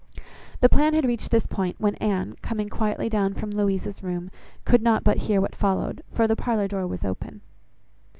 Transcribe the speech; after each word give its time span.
The 0.61 0.67
plan 0.67 0.95
had 0.95 1.05
reached 1.05 1.29
this 1.29 1.45
point, 1.45 1.75
when 1.79 1.93
Anne, 1.97 2.33
coming 2.41 2.69
quietly 2.69 3.07
down 3.07 3.35
from 3.35 3.51
Louisa's 3.51 4.01
room, 4.01 4.31
could 4.65 4.81
not 4.81 5.03
but 5.03 5.17
hear 5.29 5.39
what 5.39 5.55
followed, 5.55 6.01
for 6.11 6.25
the 6.25 6.35
parlour 6.35 6.67
door 6.67 6.87
was 6.87 7.03
open. 7.05 7.41